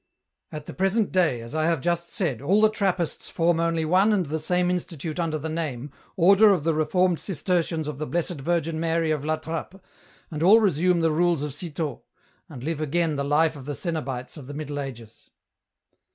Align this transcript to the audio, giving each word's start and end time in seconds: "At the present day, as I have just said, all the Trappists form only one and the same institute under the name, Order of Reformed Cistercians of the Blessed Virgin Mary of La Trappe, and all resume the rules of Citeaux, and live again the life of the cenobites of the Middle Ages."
"At 0.51 0.65
the 0.65 0.73
present 0.73 1.11
day, 1.11 1.41
as 1.41 1.53
I 1.53 1.67
have 1.67 1.79
just 1.79 2.09
said, 2.09 2.41
all 2.41 2.59
the 2.59 2.71
Trappists 2.71 3.29
form 3.29 3.59
only 3.59 3.85
one 3.85 4.11
and 4.13 4.25
the 4.25 4.39
same 4.39 4.71
institute 4.71 5.19
under 5.19 5.37
the 5.37 5.47
name, 5.47 5.91
Order 6.15 6.53
of 6.53 6.65
Reformed 6.65 7.19
Cistercians 7.19 7.87
of 7.87 7.99
the 7.99 8.07
Blessed 8.07 8.41
Virgin 8.41 8.79
Mary 8.79 9.11
of 9.11 9.23
La 9.23 9.35
Trappe, 9.37 9.79
and 10.31 10.41
all 10.41 10.59
resume 10.59 11.01
the 11.01 11.11
rules 11.11 11.43
of 11.43 11.53
Citeaux, 11.53 12.01
and 12.49 12.63
live 12.63 12.81
again 12.81 13.15
the 13.15 13.23
life 13.23 13.55
of 13.55 13.65
the 13.65 13.75
cenobites 13.75 14.37
of 14.37 14.47
the 14.47 14.55
Middle 14.55 14.79
Ages." 14.79 15.29